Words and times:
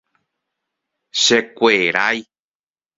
Chekuerái. 1.21 2.17